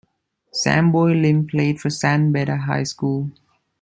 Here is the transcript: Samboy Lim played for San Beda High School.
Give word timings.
Samboy 0.51 1.21
Lim 1.21 1.45
played 1.45 1.79
for 1.79 1.91
San 1.91 2.31
Beda 2.31 2.57
High 2.57 2.81
School. 2.85 3.29